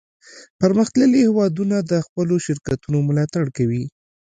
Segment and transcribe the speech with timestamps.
[0.61, 3.83] پرمختللي هیوادونه د خپلو شرکتونو ملاتړ کوي